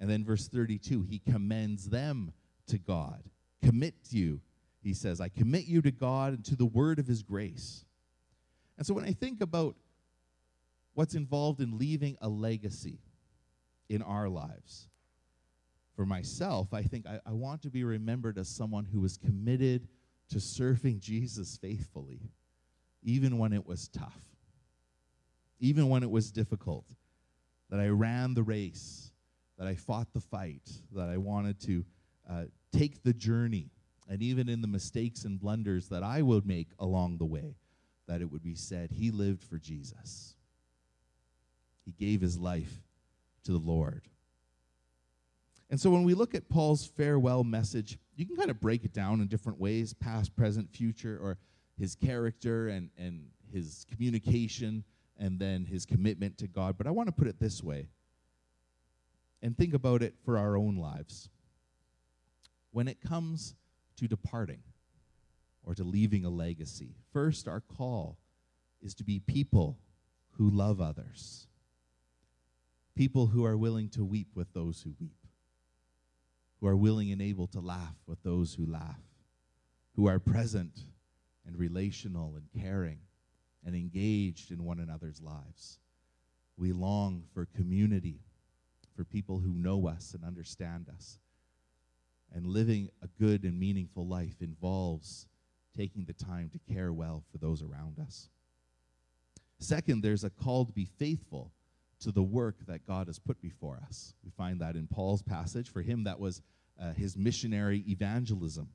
And 0.00 0.11
then 0.11 0.25
verse 0.25 0.49
32, 0.49 1.02
he 1.02 1.20
commends 1.20 1.90
them 1.90 2.32
to 2.66 2.78
God. 2.78 3.22
Commit 3.62 3.94
you, 4.11 4.40
he 4.82 4.94
says, 4.94 5.20
I 5.20 5.28
commit 5.28 5.66
you 5.66 5.80
to 5.82 5.92
God 5.92 6.32
and 6.32 6.44
to 6.46 6.56
the 6.56 6.66
word 6.66 6.99
of 6.99 7.06
his 7.06 7.22
grace. 7.22 7.84
And 8.76 8.84
so 8.87 8.94
when 8.94 9.04
I 9.04 9.12
think 9.12 9.40
about 9.40 9.76
what's 10.94 11.14
involved 11.14 11.61
in 11.61 11.78
leaving 11.78 12.16
a 12.20 12.28
legacy 12.28 12.99
in 13.88 14.02
our 14.02 14.28
lives, 14.28 14.88
for 15.94 16.06
myself, 16.06 16.72
I 16.72 16.82
think 16.82 17.06
I, 17.06 17.20
I 17.26 17.32
want 17.32 17.62
to 17.62 17.70
be 17.70 17.84
remembered 17.84 18.38
as 18.38 18.49
someone 18.49 18.87
who 18.87 19.00
was 19.00 19.16
committed 19.16 19.87
to 20.30 20.40
serving 20.40 21.00
Jesus 21.00 21.58
faithfully, 21.58 22.30
even 23.02 23.38
when 23.38 23.52
it 23.52 23.66
was 23.66 23.88
tough, 23.88 24.18
even 25.61 25.88
when 25.88 26.02
it 26.02 26.11
was 26.11 26.32
difficult, 26.32 26.87
that 27.73 27.81
I 27.81 27.88
ran 27.88 28.35
the 28.35 28.43
race, 28.43 29.12
that 29.59 29.67
I 29.67 29.75
fought 29.75 30.12
the 30.12 30.21
fight, 30.21 30.71
that 30.95 31.09
I 31.09 31.17
wanted 31.17 31.59
to 31.62 31.85
uh, 32.31 32.43
take 32.71 33.02
the 33.02 33.14
journey, 33.14 33.71
and 34.11 34.23
even 34.23 34.50
in 34.50 34.61
the 34.61 34.69
mistakes 34.69 35.25
and 35.25 35.41
blunders 35.41 35.88
that 35.88 36.02
I 36.02 36.21
would 36.21 36.47
make 36.47 36.69
along 36.79 37.17
the 37.17 37.25
way, 37.25 37.57
that 38.07 38.21
it 38.21 38.31
would 38.31 38.43
be 38.43 38.55
said, 38.55 38.91
He 38.91 39.11
lived 39.11 39.43
for 39.43 39.57
Jesus. 39.57 40.35
He 41.87 41.93
gave 41.93 42.21
his 42.21 42.38
life 42.38 42.83
to 43.45 43.52
the 43.52 43.59
Lord. 43.59 44.02
And 45.71 45.81
so 45.81 45.88
when 45.88 46.05
we 46.05 46.12
look 46.12 46.35
at 46.35 46.50
Paul's 46.50 46.85
farewell 46.85 47.43
message, 47.43 47.99
you 48.17 48.26
can 48.26 48.37
kind 48.37 48.50
of 48.50 48.61
break 48.61 48.85
it 48.85 48.93
down 48.93 49.23
in 49.23 49.29
different 49.29 49.59
ways 49.59 49.95
past, 49.95 50.37
present, 50.37 50.71
future, 50.71 51.19
or 51.23 51.38
his 51.79 51.95
character 51.95 52.69
and, 52.69 52.91
and 52.99 53.29
his 53.50 53.87
communication, 53.91 54.85
and 55.23 55.38
then 55.38 55.64
his 55.64 55.87
commitment 55.87 56.37
to 56.38 56.49
God. 56.49 56.76
But 56.76 56.88
I 56.88 56.91
want 56.91 57.07
to 57.07 57.12
put 57.12 57.29
it 57.29 57.38
this 57.38 57.62
way 57.62 57.87
and 59.41 59.57
think 59.57 59.73
about 59.73 60.02
it 60.02 60.14
for 60.25 60.37
our 60.37 60.57
own 60.57 60.76
lives. 60.76 61.31
When 62.73 62.88
it 62.88 63.00
comes 63.00 63.55
to 63.99 64.09
departing 64.09 64.62
or 65.62 65.76
to 65.76 65.85
leaving 65.85 66.25
a 66.25 66.29
legacy, 66.29 66.97
first, 67.12 67.47
our 67.47 67.61
call 67.61 68.19
is 68.83 68.95
to 68.97 69.05
be 69.05 69.21
people 69.21 69.79
who 70.33 70.50
love 70.50 70.81
others, 70.81 71.47
people 72.97 73.29
who 73.29 73.45
are 73.45 73.57
willing 73.57 73.88
to 73.91 74.05
weep 74.05 74.29
with 74.35 74.52
those 74.52 74.83
who 74.83 74.93
weep 75.00 75.14
who 76.61 76.69
are 76.69 76.76
willing 76.76 77.11
and 77.11 77.21
able 77.21 77.49
to 77.49 77.59
laugh 77.59 77.97
with 78.07 78.23
those 78.23 78.55
who 78.55 78.64
laugh, 78.64 79.00
who 79.97 80.07
are 80.07 80.21
present 80.21 80.79
and 81.45 81.59
relational 81.59 82.37
and 82.37 82.62
caring 82.62 82.99
and 83.64 83.75
engaged 83.75 84.50
in 84.50 84.64
one 84.64 84.81
another's 84.81 85.21
lives. 85.21 85.78
We 86.57 86.73
long 86.73 87.25
for 87.33 87.47
community, 87.57 88.21
for 88.97 89.04
people 89.04 89.38
who 89.38 89.54
know 89.54 89.88
us 89.88 90.14
and 90.14 90.25
understand 90.25 90.88
us. 90.95 91.19
And 92.35 92.47
living 92.47 92.88
a 93.02 93.09
good 93.23 93.45
and 93.45 93.59
meaningful 93.59 94.07
life 94.07 94.37
involves 94.40 95.26
taking 95.76 96.04
the 96.04 96.12
time 96.12 96.50
to 96.50 96.75
care 96.75 96.92
well 96.92 97.25
for 97.31 97.38
those 97.38 97.62
around 97.62 97.99
us. 97.99 98.28
Second, 99.59 100.02
there's 100.02 100.25
a 100.25 100.31
call 100.31 100.64
to 100.64 100.73
be 100.73 100.85
faithful 100.85 101.52
to 102.00 102.11
the 102.11 102.23
work 102.23 102.57
that 102.66 102.87
God 102.87 103.07
has 103.07 103.19
put 103.19 103.40
before 103.40 103.81
us. 103.87 104.14
We 104.25 104.31
find 104.31 104.61
that 104.61 104.75
in 104.75 104.88
Paul's 104.88 105.23
passage. 105.23 105.69
For 105.69 105.83
him, 105.83 106.04
that 106.04 106.19
was 106.19 106.42
uh, 106.81 106.92
his 106.92 107.16
missionary 107.16 107.85
evangelism. 107.87 108.69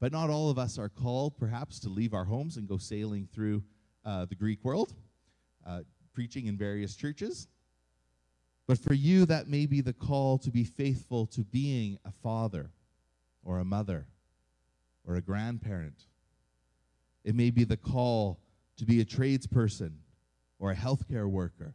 But 0.00 0.12
not 0.12 0.30
all 0.30 0.48
of 0.48 0.58
us 0.58 0.78
are 0.78 0.88
called, 0.88 1.36
perhaps, 1.36 1.78
to 1.80 1.90
leave 1.90 2.14
our 2.14 2.24
homes 2.24 2.56
and 2.56 2.66
go 2.66 2.78
sailing 2.78 3.28
through 3.32 3.62
uh, 4.04 4.24
the 4.24 4.34
Greek 4.34 4.64
world, 4.64 4.94
uh, 5.66 5.80
preaching 6.14 6.46
in 6.46 6.56
various 6.56 6.96
churches. 6.96 7.48
But 8.66 8.78
for 8.78 8.94
you, 8.94 9.26
that 9.26 9.48
may 9.48 9.66
be 9.66 9.82
the 9.82 9.92
call 9.92 10.38
to 10.38 10.50
be 10.50 10.64
faithful 10.64 11.26
to 11.26 11.42
being 11.42 11.98
a 12.04 12.12
father 12.22 12.70
or 13.44 13.58
a 13.58 13.64
mother 13.64 14.06
or 15.06 15.16
a 15.16 15.20
grandparent. 15.20 16.06
It 17.24 17.34
may 17.34 17.50
be 17.50 17.64
the 17.64 17.76
call 17.76 18.40
to 18.78 18.86
be 18.86 19.00
a 19.00 19.04
tradesperson 19.04 19.92
or 20.58 20.70
a 20.70 20.76
healthcare 20.76 21.28
worker 21.28 21.74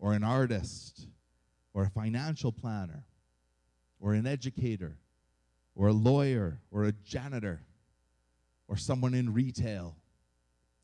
or 0.00 0.12
an 0.12 0.24
artist 0.24 1.06
or 1.72 1.84
a 1.84 1.90
financial 1.90 2.50
planner 2.50 3.04
or 4.00 4.14
an 4.14 4.26
educator 4.26 4.96
or 5.78 5.86
a 5.86 5.92
lawyer 5.92 6.60
or 6.72 6.84
a 6.84 6.92
janitor 6.92 7.62
or 8.66 8.76
someone 8.76 9.14
in 9.14 9.32
retail 9.32 9.96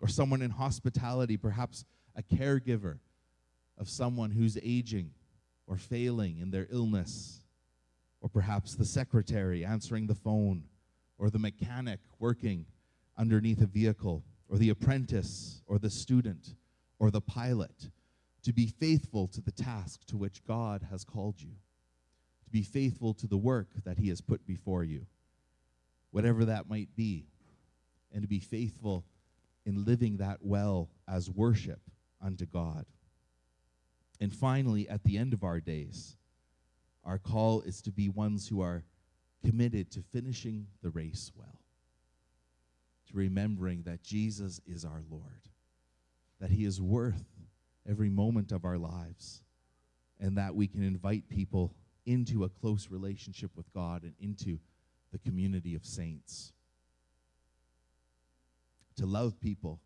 or 0.01 0.07
someone 0.07 0.41
in 0.41 0.51
hospitality, 0.51 1.37
perhaps 1.37 1.85
a 2.15 2.23
caregiver 2.23 3.01
of 3.77 3.89
someone 3.89 4.31
who's 4.31 4.57
aging 4.63 5.11
or 5.67 5.77
failing 5.77 6.39
in 6.39 6.51
their 6.51 6.69
illness, 6.71 7.41
or 8.21 8.29
perhaps 8.29 8.77
the 8.77 8.85
secretary 8.85 9.65
answering 9.65 10.07
the 10.07 10.15
phone, 10.15 10.63
or 11.19 11.29
the 11.29 11.39
mechanic 11.39 11.99
working 12.19 12.65
underneath 13.19 13.61
a 13.63 13.67
vehicle, 13.67 14.23
or 14.49 14.59
the 14.59 14.69
apprentice, 14.69 15.63
or 15.67 15.79
the 15.79 15.91
student, 15.91 16.55
or 16.99 17.11
the 17.11 17.21
pilot, 17.21 17.91
to 18.43 18.53
be 18.53 18.67
faithful 18.67 19.27
to 19.27 19.41
the 19.41 19.51
task 19.51 20.05
to 20.07 20.17
which 20.17 20.45
God 20.45 20.87
has 20.91 21.03
called 21.03 21.41
you 21.41 21.55
be 22.55 22.63
faithful 22.63 23.13
to 23.13 23.27
the 23.27 23.37
work 23.37 23.67
that 23.85 23.99
He 23.99 24.11
has 24.11 24.21
put 24.21 24.47
before 24.47 24.85
you, 24.85 25.07
whatever 26.13 26.45
that 26.45 26.71
might 26.71 26.89
be, 26.95 27.27
and 28.13 28.23
to 28.23 28.29
be 28.29 28.39
faithful 28.39 29.05
in 29.67 29.85
living 29.85 30.19
that 30.19 30.39
well 30.41 30.89
as 31.09 31.29
worship 31.29 31.81
unto 32.23 32.47
God. 32.47 32.87
And 34.21 34.33
finally, 34.33 34.89
at 34.89 35.03
the 35.03 35.19
end 35.19 35.33
of 35.33 35.43
our 35.43 35.59
days, 35.59 36.17
our 37.03 37.19
call 37.19 37.61
is 37.63 37.83
to 37.83 37.91
be 37.91 38.09
ones 38.09 38.47
who 38.47 38.61
are 38.61 38.85
committed 39.45 39.91
to 39.91 40.05
finishing 40.13 40.69
the 40.81 40.91
race 40.91 41.33
well, 41.37 41.59
to 43.09 43.17
remembering 43.17 43.83
that 43.83 44.05
Jesus 44.05 44.61
is 44.65 44.85
our 44.85 45.03
Lord, 45.11 45.49
that 46.41 46.51
He 46.51 46.65
is 46.65 46.81
worth 46.81 47.25
every 47.85 48.11
moment 48.11 48.53
of 48.53 48.65
our 48.65 48.79
lives, 48.79 49.43
and 50.21 50.39
that 50.39 50.55
we 50.55 50.69
can 50.69 50.85
invite 50.85 51.29
people 51.29 51.75
into 52.07 52.45
a 52.45 52.49
close 52.49 52.89
relationship 52.91 53.51
with 53.57 53.73
God 53.73 54.03
and 54.03 54.15
into 54.21 54.59
the 55.13 55.19
community 55.19 55.75
of 55.75 55.85
saints. 55.85 56.53
To 58.97 59.07
love 59.07 59.41
people, 59.41 59.81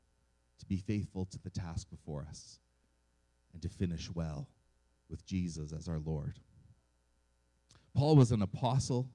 to 0.58 0.66
be 0.66 0.78
faithful 0.78 1.26
to 1.26 1.38
the 1.38 1.50
task 1.50 1.88
before 1.90 2.26
us, 2.28 2.58
and 3.52 3.62
to 3.62 3.68
finish 3.68 4.10
well 4.12 4.48
with 5.08 5.24
Jesus 5.24 5.72
as 5.72 5.88
our 5.88 5.98
Lord. 5.98 6.38
Paul 7.94 8.16
was 8.16 8.32
an 8.32 8.42
apostle, 8.42 9.08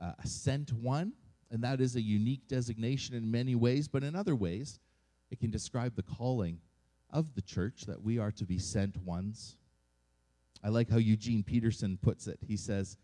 uh, 0.00 0.12
a 0.22 0.26
sent 0.26 0.72
one, 0.72 1.12
and 1.50 1.62
that 1.64 1.80
is 1.80 1.96
a 1.96 2.00
unique 2.00 2.46
designation 2.48 3.14
in 3.14 3.30
many 3.30 3.54
ways, 3.54 3.88
but 3.88 4.02
in 4.02 4.14
other 4.14 4.34
ways, 4.34 4.80
it 5.30 5.40
can 5.40 5.50
describe 5.50 5.96
the 5.96 6.02
calling 6.02 6.58
of 7.10 7.34
the 7.34 7.42
church 7.42 7.82
that 7.86 8.02
we 8.02 8.18
are 8.18 8.32
to 8.32 8.44
be 8.44 8.58
sent 8.58 8.96
ones 8.98 9.56
I 10.62 10.68
like 10.68 10.90
how 10.90 10.98
Eugene 10.98 11.42
Peterson 11.42 11.98
puts 12.00 12.26
it. 12.26 12.38
He 12.46 12.56
says, 12.56 12.96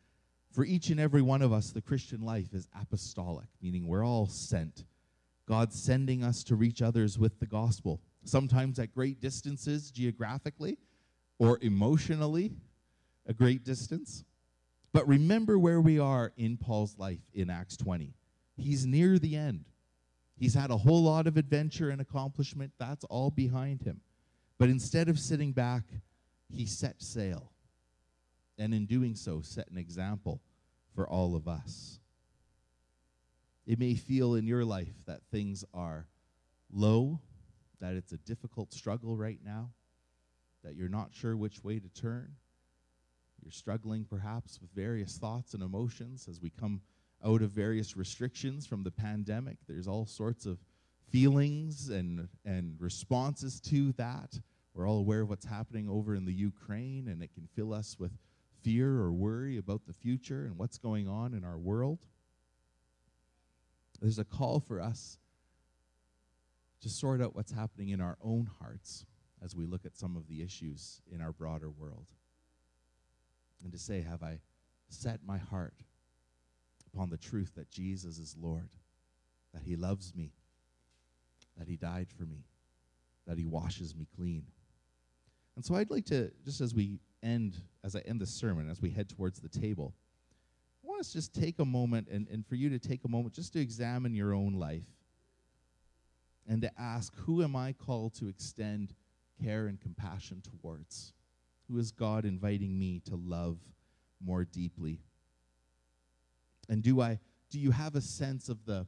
For 0.52 0.64
each 0.64 0.90
and 0.90 1.00
every 1.00 1.22
one 1.22 1.42
of 1.42 1.52
us, 1.52 1.70
the 1.70 1.82
Christian 1.82 2.22
life 2.22 2.54
is 2.54 2.68
apostolic, 2.80 3.48
meaning 3.60 3.86
we're 3.86 4.06
all 4.06 4.26
sent. 4.26 4.84
God 5.46 5.72
sending 5.72 6.22
us 6.22 6.44
to 6.44 6.56
reach 6.56 6.82
others 6.82 7.18
with 7.18 7.40
the 7.40 7.46
gospel, 7.46 8.00
sometimes 8.24 8.78
at 8.78 8.94
great 8.94 9.20
distances 9.20 9.90
geographically 9.90 10.78
or 11.38 11.58
emotionally, 11.62 12.52
a 13.26 13.32
great 13.32 13.64
distance. 13.64 14.24
But 14.92 15.08
remember 15.08 15.58
where 15.58 15.80
we 15.80 15.98
are 15.98 16.32
in 16.36 16.56
Paul's 16.56 16.98
life 16.98 17.20
in 17.34 17.50
Acts 17.50 17.76
20. 17.76 18.12
He's 18.56 18.86
near 18.86 19.18
the 19.18 19.36
end. 19.36 19.64
He's 20.36 20.54
had 20.54 20.70
a 20.70 20.76
whole 20.76 21.02
lot 21.02 21.26
of 21.26 21.36
adventure 21.36 21.90
and 21.90 22.00
accomplishment. 22.00 22.72
That's 22.78 23.04
all 23.04 23.30
behind 23.30 23.82
him. 23.82 24.00
But 24.58 24.68
instead 24.68 25.08
of 25.08 25.18
sitting 25.18 25.52
back 25.52 25.84
he 26.50 26.66
set 26.66 27.02
sail. 27.02 27.52
And 28.58 28.74
in 28.74 28.86
doing 28.86 29.14
so, 29.14 29.40
set 29.42 29.70
an 29.70 29.78
example 29.78 30.40
for 30.94 31.08
all 31.08 31.36
of 31.36 31.46
us. 31.46 32.00
It 33.66 33.78
may 33.78 33.94
feel 33.94 34.34
in 34.34 34.46
your 34.46 34.64
life 34.64 34.94
that 35.06 35.20
things 35.30 35.64
are 35.74 36.06
low, 36.72 37.20
that 37.80 37.94
it's 37.94 38.12
a 38.12 38.18
difficult 38.18 38.72
struggle 38.72 39.16
right 39.16 39.38
now, 39.44 39.70
that 40.64 40.74
you're 40.74 40.88
not 40.88 41.10
sure 41.12 41.36
which 41.36 41.62
way 41.62 41.78
to 41.78 41.88
turn. 41.90 42.32
You're 43.42 43.52
struggling 43.52 44.04
perhaps 44.04 44.60
with 44.60 44.70
various 44.72 45.16
thoughts 45.18 45.54
and 45.54 45.62
emotions 45.62 46.26
as 46.28 46.40
we 46.40 46.50
come 46.50 46.80
out 47.24 47.42
of 47.42 47.50
various 47.50 47.96
restrictions 47.96 48.66
from 48.66 48.82
the 48.82 48.90
pandemic. 48.90 49.58
There's 49.68 49.86
all 49.86 50.06
sorts 50.06 50.46
of 50.46 50.58
feelings 51.10 51.88
and, 51.88 52.28
and 52.44 52.76
responses 52.78 53.60
to 53.60 53.92
that. 53.92 54.38
We're 54.78 54.88
all 54.88 54.98
aware 54.98 55.22
of 55.22 55.28
what's 55.28 55.44
happening 55.44 55.88
over 55.88 56.14
in 56.14 56.24
the 56.24 56.32
Ukraine, 56.32 57.08
and 57.08 57.20
it 57.20 57.34
can 57.34 57.48
fill 57.56 57.74
us 57.74 57.96
with 57.98 58.12
fear 58.62 58.88
or 58.88 59.10
worry 59.10 59.56
about 59.56 59.86
the 59.88 59.92
future 59.92 60.44
and 60.44 60.56
what's 60.56 60.78
going 60.78 61.08
on 61.08 61.34
in 61.34 61.42
our 61.42 61.58
world. 61.58 62.06
There's 64.00 64.20
a 64.20 64.24
call 64.24 64.60
for 64.60 64.80
us 64.80 65.18
to 66.80 66.88
sort 66.88 67.20
out 67.20 67.34
what's 67.34 67.50
happening 67.50 67.88
in 67.88 68.00
our 68.00 68.18
own 68.22 68.48
hearts 68.60 69.04
as 69.42 69.56
we 69.56 69.66
look 69.66 69.84
at 69.84 69.96
some 69.96 70.16
of 70.16 70.28
the 70.28 70.42
issues 70.42 71.02
in 71.10 71.20
our 71.20 71.32
broader 71.32 71.70
world. 71.70 72.12
And 73.64 73.72
to 73.72 73.78
say, 73.80 74.02
Have 74.02 74.22
I 74.22 74.38
set 74.90 75.18
my 75.26 75.38
heart 75.38 75.74
upon 76.94 77.10
the 77.10 77.16
truth 77.16 77.50
that 77.56 77.68
Jesus 77.68 78.18
is 78.18 78.36
Lord, 78.40 78.70
that 79.52 79.64
He 79.64 79.74
loves 79.74 80.14
me, 80.14 80.34
that 81.56 81.66
He 81.66 81.76
died 81.76 82.12
for 82.16 82.22
me, 82.22 82.44
that 83.26 83.38
He 83.38 83.44
washes 83.44 83.96
me 83.96 84.06
clean? 84.16 84.44
And 85.58 85.64
so 85.64 85.74
I'd 85.74 85.90
like 85.90 86.04
to, 86.04 86.30
just 86.44 86.60
as 86.60 86.72
we 86.72 87.00
end, 87.20 87.56
as 87.82 87.96
I 87.96 87.98
end 88.06 88.20
the 88.20 88.26
sermon, 88.26 88.70
as 88.70 88.80
we 88.80 88.90
head 88.90 89.08
towards 89.08 89.40
the 89.40 89.48
table, 89.48 89.92
I 90.84 90.86
want 90.86 91.00
us 91.00 91.08
to 91.08 91.14
just 91.14 91.34
take 91.34 91.58
a 91.58 91.64
moment 91.64 92.06
and, 92.08 92.28
and 92.28 92.46
for 92.46 92.54
you 92.54 92.70
to 92.70 92.78
take 92.78 93.02
a 93.04 93.08
moment 93.08 93.34
just 93.34 93.54
to 93.54 93.60
examine 93.60 94.14
your 94.14 94.34
own 94.34 94.52
life 94.52 94.86
and 96.46 96.62
to 96.62 96.70
ask, 96.80 97.12
who 97.16 97.42
am 97.42 97.56
I 97.56 97.72
called 97.72 98.14
to 98.20 98.28
extend 98.28 98.94
care 99.42 99.66
and 99.66 99.80
compassion 99.80 100.42
towards? 100.42 101.12
Who 101.68 101.76
is 101.78 101.90
God 101.90 102.24
inviting 102.24 102.78
me 102.78 103.00
to 103.06 103.16
love 103.16 103.58
more 104.24 104.44
deeply? 104.44 105.00
And 106.68 106.84
do 106.84 107.00
I 107.00 107.18
do 107.50 107.58
you 107.58 107.72
have 107.72 107.96
a 107.96 108.00
sense 108.00 108.48
of 108.48 108.64
the 108.64 108.86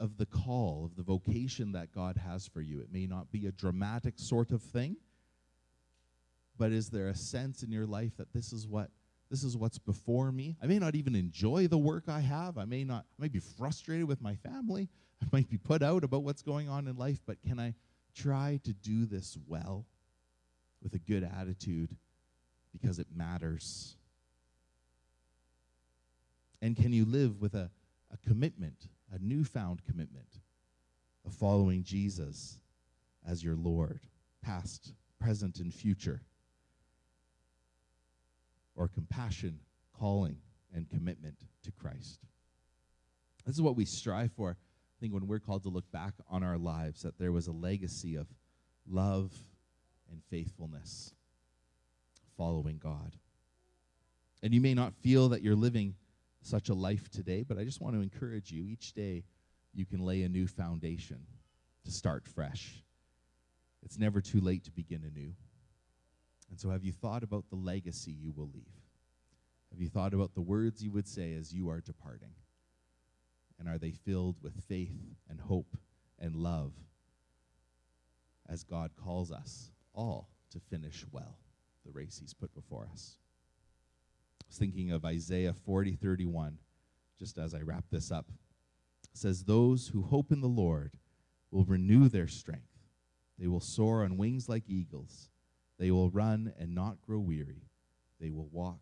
of 0.00 0.16
the 0.16 0.24
call, 0.24 0.86
of 0.86 0.96
the 0.96 1.02
vocation 1.02 1.72
that 1.72 1.92
God 1.92 2.16
has 2.16 2.46
for 2.46 2.62
you? 2.62 2.80
It 2.80 2.90
may 2.90 3.06
not 3.06 3.30
be 3.30 3.44
a 3.44 3.52
dramatic 3.52 4.14
sort 4.16 4.50
of 4.50 4.62
thing, 4.62 4.96
but 6.60 6.72
is 6.72 6.90
there 6.90 7.08
a 7.08 7.14
sense 7.14 7.62
in 7.62 7.72
your 7.72 7.86
life 7.86 8.14
that 8.18 8.34
this 8.34 8.52
is 8.52 8.68
what 8.68 8.90
this 9.30 9.42
is 9.42 9.56
what's 9.56 9.78
before 9.78 10.30
me? 10.30 10.58
I 10.62 10.66
may 10.66 10.78
not 10.78 10.94
even 10.94 11.14
enjoy 11.14 11.68
the 11.68 11.78
work 11.78 12.04
I 12.06 12.20
have. 12.20 12.58
I 12.58 12.66
may 12.66 12.84
not 12.84 13.06
I 13.18 13.22
may 13.22 13.28
be 13.28 13.38
frustrated 13.38 14.06
with 14.06 14.20
my 14.20 14.34
family. 14.34 14.90
I 15.22 15.26
might 15.32 15.48
be 15.48 15.56
put 15.56 15.82
out 15.82 16.04
about 16.04 16.22
what's 16.22 16.42
going 16.42 16.68
on 16.68 16.86
in 16.86 16.96
life, 16.96 17.18
but 17.26 17.40
can 17.42 17.58
I 17.58 17.74
try 18.14 18.60
to 18.64 18.74
do 18.74 19.06
this 19.06 19.38
well 19.46 19.86
with 20.82 20.92
a 20.92 20.98
good 20.98 21.24
attitude 21.24 21.96
because 22.72 22.98
it 22.98 23.06
matters? 23.16 23.96
And 26.60 26.76
can 26.76 26.92
you 26.92 27.06
live 27.06 27.40
with 27.40 27.54
a, 27.54 27.70
a 28.12 28.18
commitment, 28.28 28.88
a 29.10 29.18
newfound 29.18 29.82
commitment 29.86 30.40
of 31.24 31.32
following 31.32 31.84
Jesus 31.84 32.58
as 33.26 33.42
your 33.42 33.56
Lord, 33.56 34.00
past, 34.42 34.92
present, 35.18 35.58
and 35.60 35.72
future? 35.72 36.20
Or 38.80 38.88
compassion, 38.88 39.60
calling, 39.92 40.38
and 40.74 40.88
commitment 40.88 41.34
to 41.64 41.70
Christ? 41.70 42.18
This 43.44 43.54
is 43.54 43.60
what 43.60 43.76
we 43.76 43.84
strive 43.84 44.32
for. 44.32 44.52
I 44.52 44.96
think 45.00 45.12
when 45.12 45.26
we're 45.26 45.38
called 45.38 45.64
to 45.64 45.68
look 45.68 45.92
back 45.92 46.14
on 46.30 46.42
our 46.42 46.56
lives, 46.56 47.02
that 47.02 47.18
there 47.18 47.30
was 47.30 47.46
a 47.46 47.52
legacy 47.52 48.14
of 48.16 48.26
love 48.88 49.34
and 50.10 50.22
faithfulness 50.30 51.12
following 52.38 52.80
God. 52.82 53.16
And 54.42 54.54
you 54.54 54.62
may 54.62 54.72
not 54.72 54.94
feel 54.94 55.28
that 55.28 55.42
you're 55.42 55.54
living 55.54 55.94
such 56.40 56.70
a 56.70 56.74
life 56.74 57.10
today, 57.10 57.44
but 57.46 57.58
I 57.58 57.64
just 57.64 57.82
want 57.82 57.96
to 57.96 58.00
encourage 58.00 58.50
you 58.50 58.66
each 58.66 58.94
day 58.94 59.24
you 59.74 59.84
can 59.84 60.00
lay 60.00 60.22
a 60.22 60.28
new 60.30 60.46
foundation 60.46 61.18
to 61.84 61.90
start 61.90 62.26
fresh. 62.26 62.82
It's 63.82 63.98
never 63.98 64.22
too 64.22 64.40
late 64.40 64.64
to 64.64 64.70
begin 64.70 65.04
anew. 65.04 65.34
And 66.50 66.58
so, 66.58 66.70
have 66.70 66.84
you 66.84 66.92
thought 66.92 67.22
about 67.22 67.44
the 67.48 67.56
legacy 67.56 68.10
you 68.10 68.32
will 68.32 68.50
leave? 68.52 68.64
Have 69.70 69.80
you 69.80 69.88
thought 69.88 70.12
about 70.12 70.34
the 70.34 70.40
words 70.40 70.82
you 70.82 70.90
would 70.90 71.06
say 71.06 71.34
as 71.34 71.54
you 71.54 71.70
are 71.70 71.80
departing? 71.80 72.34
And 73.58 73.68
are 73.68 73.78
they 73.78 73.92
filled 73.92 74.36
with 74.42 74.64
faith 74.64 74.96
and 75.28 75.40
hope 75.40 75.76
and 76.18 76.34
love 76.34 76.72
as 78.48 78.64
God 78.64 78.90
calls 78.96 79.30
us 79.30 79.70
all 79.94 80.28
to 80.50 80.58
finish 80.58 81.04
well 81.12 81.38
the 81.84 81.92
race 81.92 82.18
He's 82.20 82.34
put 82.34 82.52
before 82.52 82.88
us? 82.90 83.16
I 84.42 84.46
was 84.48 84.58
thinking 84.58 84.90
of 84.90 85.04
Isaiah 85.04 85.54
40, 85.54 85.94
31, 85.94 86.58
just 87.18 87.38
as 87.38 87.54
I 87.54 87.60
wrap 87.60 87.84
this 87.90 88.10
up. 88.10 88.26
It 89.12 89.18
says, 89.18 89.44
Those 89.44 89.88
who 89.88 90.02
hope 90.02 90.32
in 90.32 90.40
the 90.40 90.48
Lord 90.48 90.92
will 91.52 91.64
renew 91.64 92.08
their 92.08 92.28
strength. 92.28 92.64
They 93.38 93.46
will 93.46 93.60
soar 93.60 94.02
on 94.02 94.16
wings 94.16 94.48
like 94.48 94.64
eagles. 94.68 95.29
They 95.80 95.90
will 95.90 96.10
run 96.10 96.52
and 96.58 96.74
not 96.74 97.00
grow 97.00 97.18
weary. 97.18 97.62
They 98.20 98.30
will 98.30 98.48
walk 98.52 98.80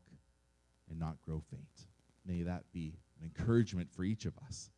and 0.91 0.99
not 0.99 1.23
grow 1.25 1.41
faint. 1.49 1.87
May 2.27 2.43
that 2.43 2.65
be 2.73 2.99
an 3.21 3.25
encouragement 3.25 3.89
for 3.95 4.03
each 4.03 4.25
of 4.25 4.35
us 4.45 4.71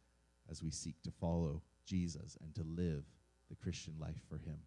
as 0.50 0.62
we 0.62 0.71
seek 0.71 1.00
to 1.03 1.11
follow 1.11 1.62
Jesus 1.87 2.37
and 2.45 2.55
to 2.55 2.62
live 2.62 3.05
the 3.49 3.57
Christian 3.57 3.95
life 3.99 4.21
for 4.29 4.37
Him, 4.37 4.59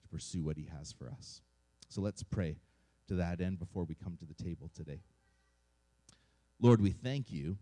to 0.00 0.08
pursue 0.08 0.42
what 0.42 0.56
He 0.56 0.66
has 0.78 0.90
for 0.90 1.10
us. 1.10 1.42
So 1.90 2.00
let's 2.00 2.22
pray 2.22 2.56
to 3.08 3.14
that 3.16 3.42
end 3.42 3.58
before 3.58 3.84
we 3.84 3.94
come 3.94 4.16
to 4.16 4.24
the 4.24 4.42
table 4.42 4.70
today. 4.74 5.02
Lord, 6.58 6.80
we 6.80 6.90
thank 6.90 7.30
you 7.30 7.58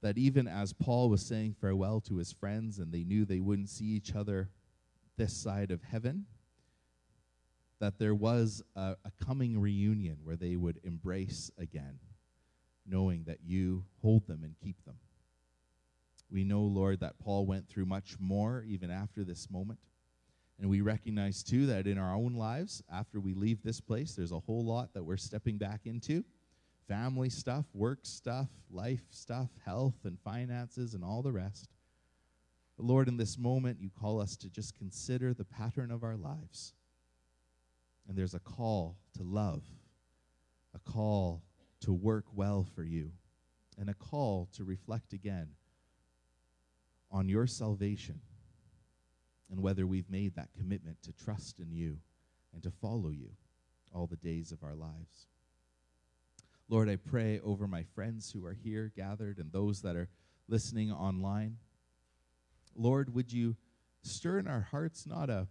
that 0.00 0.16
even 0.16 0.48
as 0.48 0.72
Paul 0.72 1.10
was 1.10 1.20
saying 1.20 1.56
farewell 1.60 2.00
to 2.02 2.16
his 2.16 2.32
friends 2.32 2.78
and 2.78 2.90
they 2.90 3.04
knew 3.04 3.26
they 3.26 3.40
wouldn't 3.40 3.68
see 3.68 3.84
each 3.84 4.14
other 4.14 4.48
this 5.18 5.34
side 5.34 5.70
of 5.70 5.82
heaven, 5.82 6.24
that 7.80 7.98
there 7.98 8.14
was 8.14 8.62
a, 8.74 8.96
a, 9.04 9.24
coming 9.24 9.60
reunion 9.60 10.16
where 10.22 10.36
they 10.36 10.56
would 10.56 10.80
embrace 10.84 11.50
again, 11.58 11.98
knowing 12.86 13.24
that 13.24 13.38
you 13.44 13.84
hold 14.00 14.26
them 14.26 14.42
and 14.44 14.54
keep 14.62 14.82
them. 14.84 14.96
We 16.30 16.44
know, 16.44 16.62
Lord, 16.62 17.00
that 17.00 17.18
Paul 17.18 17.46
went 17.46 17.68
through 17.68 17.86
much 17.86 18.16
more 18.18 18.64
even 18.66 18.90
after 18.90 19.24
this 19.24 19.50
moment. 19.50 19.78
And 20.58 20.70
we 20.70 20.80
recognize, 20.80 21.42
too, 21.42 21.66
that 21.66 21.86
in 21.86 21.98
our 21.98 22.14
own 22.14 22.34
lives, 22.34 22.82
after 22.90 23.20
we 23.20 23.34
leave 23.34 23.62
this 23.62 23.80
place, 23.80 24.14
there's 24.14 24.32
a 24.32 24.40
whole 24.40 24.64
lot 24.64 24.94
that 24.94 25.04
we're 25.04 25.18
stepping 25.18 25.58
back 25.58 25.82
into 25.84 26.24
family 26.88 27.28
stuff, 27.28 27.64
work 27.74 27.98
stuff, 28.02 28.48
life 28.70 29.02
stuff, 29.10 29.50
health 29.64 29.96
and 30.04 30.18
finances, 30.20 30.94
and 30.94 31.04
all 31.04 31.22
the 31.22 31.32
rest. 31.32 31.68
But 32.76 32.86
Lord, 32.86 33.08
in 33.08 33.16
this 33.16 33.38
moment, 33.38 33.80
you 33.80 33.90
call 33.90 34.20
us 34.20 34.36
to 34.36 34.50
just 34.50 34.76
consider 34.76 35.34
the 35.34 35.44
pattern 35.44 35.90
of 35.90 36.04
our 36.04 36.16
lives. 36.16 36.74
And 38.08 38.16
there's 38.16 38.34
a 38.34 38.40
call 38.40 38.96
to 39.16 39.22
love, 39.22 39.62
a 40.74 40.78
call 40.78 41.42
to 41.80 41.92
work 41.92 42.24
well 42.34 42.66
for 42.74 42.84
you, 42.84 43.12
and 43.78 43.90
a 43.90 43.94
call 43.94 44.48
to 44.54 44.64
reflect 44.64 45.12
again 45.12 45.48
on 47.10 47.28
your 47.28 47.46
salvation 47.46 48.20
and 49.50 49.60
whether 49.60 49.86
we've 49.86 50.10
made 50.10 50.34
that 50.34 50.52
commitment 50.56 51.02
to 51.02 51.12
trust 51.12 51.60
in 51.60 51.70
you 51.70 51.98
and 52.52 52.62
to 52.62 52.70
follow 52.70 53.10
you 53.10 53.30
all 53.92 54.06
the 54.06 54.16
days 54.16 54.52
of 54.52 54.62
our 54.62 54.74
lives. 54.74 55.28
Lord, 56.68 56.88
I 56.88 56.96
pray 56.96 57.40
over 57.40 57.68
my 57.68 57.84
friends 57.94 58.30
who 58.32 58.44
are 58.44 58.52
here 58.52 58.90
gathered 58.96 59.38
and 59.38 59.52
those 59.52 59.82
that 59.82 59.94
are 59.94 60.08
listening 60.48 60.90
online. 60.90 61.58
Lord, 62.74 63.14
would 63.14 63.32
you 63.32 63.56
stir 64.02 64.38
in 64.38 64.48
our 64.48 64.66
hearts 64.70 65.06
not 65.06 65.30
a 65.30 65.46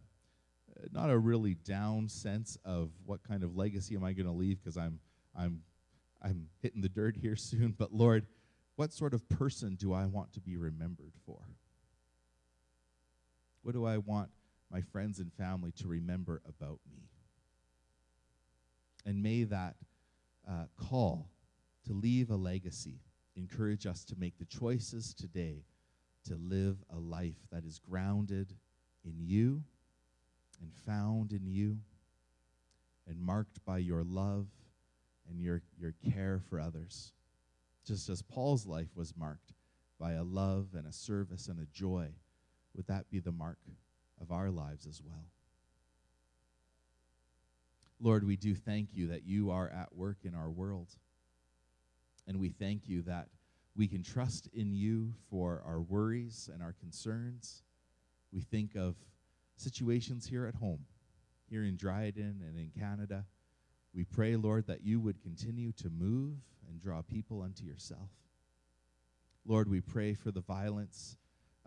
not 0.91 1.09
a 1.09 1.17
really 1.17 1.55
down 1.55 2.09
sense 2.09 2.57
of 2.65 2.89
what 3.05 3.23
kind 3.23 3.43
of 3.43 3.55
legacy 3.55 3.95
am 3.95 4.03
I 4.03 4.13
going 4.13 4.25
to 4.25 4.31
leave 4.31 4.61
because 4.61 4.77
I'm 4.77 4.99
I'm 5.35 5.61
I'm 6.21 6.47
hitting 6.61 6.81
the 6.81 6.89
dirt 6.89 7.15
here 7.15 7.35
soon, 7.35 7.75
but 7.77 7.93
Lord, 7.93 8.25
what 8.75 8.93
sort 8.93 9.13
of 9.13 9.27
person 9.29 9.75
do 9.75 9.93
I 9.93 10.05
want 10.05 10.33
to 10.33 10.39
be 10.39 10.57
remembered 10.57 11.13
for? 11.25 11.39
What 13.61 13.73
do 13.73 13.85
I 13.85 13.97
want 13.97 14.29
my 14.71 14.81
friends 14.81 15.19
and 15.19 15.31
family 15.33 15.71
to 15.77 15.88
remember 15.88 16.41
about 16.47 16.79
me? 16.91 17.09
And 19.05 19.21
may 19.21 19.43
that 19.43 19.75
uh, 20.49 20.65
call 20.77 21.29
to 21.85 21.93
leave 21.93 22.31
a 22.31 22.35
legacy 22.35 22.99
encourage 23.35 23.85
us 23.85 24.03
to 24.05 24.15
make 24.17 24.38
the 24.38 24.45
choices 24.45 25.13
today 25.13 25.63
to 26.25 26.35
live 26.35 26.77
a 26.89 26.97
life 26.97 27.38
that 27.51 27.63
is 27.63 27.79
grounded 27.79 28.53
in 29.03 29.13
you 29.19 29.63
and 30.61 30.73
found 30.73 31.31
in 31.31 31.45
you 31.45 31.77
and 33.07 33.19
marked 33.19 33.63
by 33.65 33.77
your 33.77 34.03
love 34.03 34.47
and 35.29 35.39
your, 35.39 35.61
your 35.79 35.93
care 36.11 36.41
for 36.49 36.59
others. 36.59 37.13
Just 37.85 38.09
as 38.09 38.21
Paul's 38.21 38.65
life 38.65 38.89
was 38.95 39.15
marked 39.15 39.53
by 39.99 40.13
a 40.13 40.23
love 40.23 40.69
and 40.73 40.87
a 40.87 40.91
service 40.91 41.47
and 41.47 41.59
a 41.59 41.67
joy, 41.73 42.07
would 42.75 42.87
that 42.87 43.09
be 43.09 43.19
the 43.19 43.31
mark 43.31 43.59
of 44.21 44.31
our 44.31 44.49
lives 44.49 44.85
as 44.87 45.01
well? 45.03 45.25
Lord, 47.99 48.25
we 48.25 48.35
do 48.35 48.55
thank 48.55 48.89
you 48.93 49.07
that 49.07 49.25
you 49.25 49.51
are 49.51 49.69
at 49.69 49.95
work 49.95 50.17
in 50.23 50.35
our 50.35 50.49
world. 50.49 50.89
And 52.27 52.39
we 52.39 52.49
thank 52.49 52.87
you 52.87 53.03
that 53.03 53.27
we 53.75 53.87
can 53.87 54.03
trust 54.03 54.49
in 54.53 54.73
you 54.73 55.13
for 55.29 55.61
our 55.65 55.81
worries 55.81 56.49
and 56.53 56.61
our 56.61 56.73
concerns. 56.73 57.63
We 58.31 58.41
think 58.41 58.75
of 58.75 58.95
situations 59.57 60.25
here 60.25 60.45
at 60.45 60.55
home, 60.55 60.85
here 61.49 61.63
in 61.63 61.77
Dryden 61.77 62.41
and 62.45 62.57
in 62.57 62.71
Canada. 62.77 63.25
We 63.93 64.03
pray, 64.03 64.35
Lord, 64.35 64.67
that 64.67 64.83
you 64.83 64.99
would 64.99 65.21
continue 65.21 65.71
to 65.73 65.89
move 65.89 66.37
and 66.67 66.79
draw 66.81 67.01
people 67.01 67.41
unto 67.41 67.63
yourself. 67.63 68.09
Lord, 69.45 69.69
we 69.69 69.79
pray 69.79 70.13
for 70.13 70.31
the 70.31 70.41
violence 70.41 71.17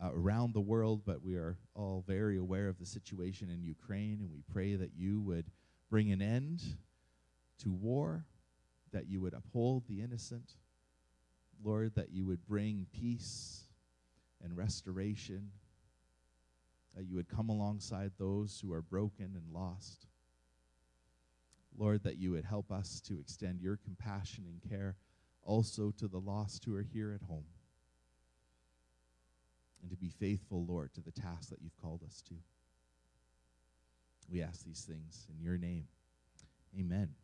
uh, 0.03 0.11
around 0.12 0.53
the 0.53 0.61
world, 0.61 1.03
but 1.07 1.22
we 1.22 1.37
are 1.37 1.57
all 1.74 2.05
very 2.07 2.37
aware 2.37 2.68
of 2.68 2.79
the 2.79 2.87
situation 2.87 3.51
in 3.51 3.62
Ukraine, 3.62 4.18
and 4.20 4.31
we 4.31 4.42
pray 4.53 4.74
that 4.74 4.92
you 4.96 5.20
would 5.20 5.46
bring 5.90 6.12
an 6.12 6.20
end 6.20 6.62
to 7.62 7.72
war, 7.72 8.24
that 8.92 9.09
you 9.09 9.20
would 9.20 9.35
uphold 9.35 9.85
the 9.88 10.01
innocent. 10.03 10.53
Lord, 11.62 11.94
that 11.96 12.11
you 12.11 12.24
would 12.27 12.46
bring 12.46 12.87
peace 12.92 13.64
and 14.42 14.57
restoration, 14.57 15.51
that 16.96 17.07
you 17.07 17.16
would 17.16 17.29
come 17.29 17.48
alongside 17.48 18.12
those 18.18 18.61
who 18.61 18.72
are 18.72 18.83
broken 18.83 19.33
and 19.35 19.53
lost. 19.53 20.07
Lord, 21.77 22.03
that 22.03 22.18
you 22.18 22.33
would 22.33 22.44
help 22.44 22.72
us 22.72 23.01
to 23.03 23.18
extend 23.20 23.61
your 23.61 23.77
compassion 23.77 24.44
and 24.48 24.70
care 24.70 24.96
also 25.42 25.92
to 25.98 26.09
the 26.09 26.18
lost 26.18 26.64
who 26.64 26.74
are 26.74 26.83
here 26.83 27.12
at 27.12 27.27
home. 27.27 27.46
And 29.81 29.90
to 29.90 29.96
be 29.96 30.11
faithful, 30.11 30.66
Lord, 30.66 30.92
to 30.94 31.01
the 31.01 31.12
task 31.12 31.51
that 31.51 31.62
you've 31.62 31.81
called 31.81 32.03
us 32.05 32.22
to. 32.29 32.35
We 34.31 34.42
ask 34.42 34.64
these 34.64 34.83
things 34.83 35.27
in 35.31 35.42
your 35.42 35.57
name. 35.57 35.87
Amen. 36.79 37.14